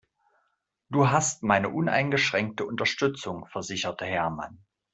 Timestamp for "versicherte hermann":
3.45-4.65